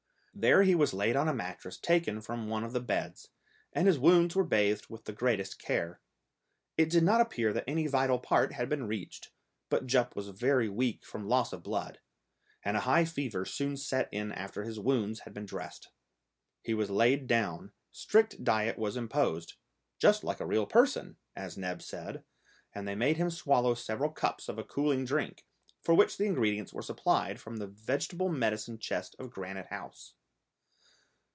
There 0.33 0.63
he 0.63 0.75
was 0.75 0.93
laid 0.93 1.17
on 1.17 1.27
a 1.27 1.33
mattress 1.33 1.77
taken 1.77 2.21
from 2.21 2.47
one 2.47 2.63
of 2.63 2.71
the 2.71 2.79
beds, 2.79 3.29
and 3.73 3.85
his 3.85 3.99
wounds 3.99 4.33
were 4.33 4.45
bathed 4.45 4.87
with 4.89 5.03
the 5.03 5.11
greatest 5.11 5.59
care. 5.59 5.99
It 6.77 6.89
did 6.89 7.03
not 7.03 7.19
appear 7.19 7.51
that 7.51 7.65
any 7.67 7.85
vital 7.85 8.17
part 8.17 8.53
had 8.53 8.69
been 8.69 8.87
reached, 8.87 9.31
but 9.69 9.85
Jup 9.87 10.15
was 10.15 10.29
very 10.29 10.69
weak 10.69 11.05
from 11.05 11.27
loss 11.27 11.51
of 11.51 11.61
blood, 11.63 11.99
and 12.63 12.77
a 12.77 12.87
high 12.89 13.03
fever 13.03 13.43
soon 13.43 13.75
set 13.75 14.07
in 14.13 14.31
after 14.31 14.63
his 14.63 14.79
wounds 14.79 15.19
had 15.19 15.33
been 15.33 15.45
dressed. 15.45 15.89
He 16.63 16.73
was 16.73 16.89
laid 16.89 17.27
down, 17.27 17.73
strict 17.91 18.41
diet 18.41 18.77
was 18.79 18.95
imposed, 18.95 19.55
"just 19.99 20.23
like 20.23 20.39
a 20.39 20.45
real 20.47 20.65
person," 20.65 21.17
as 21.35 21.57
Neb 21.57 21.81
said, 21.81 22.23
and 22.73 22.87
they 22.87 22.95
made 22.95 23.17
him 23.17 23.29
swallow 23.29 23.73
several 23.75 24.09
cups 24.09 24.47
of 24.47 24.57
a 24.57 24.63
cooling 24.63 25.03
drink, 25.03 25.45
for 25.81 25.93
which 25.93 26.17
the 26.17 26.23
ingredients 26.25 26.71
were 26.73 26.81
supplied 26.81 27.39
from 27.39 27.57
the 27.57 27.67
vegetable 27.67 28.29
medicine 28.29 28.79
chest 28.79 29.13
of 29.19 29.29
Granite 29.29 29.67
House. 29.67 30.13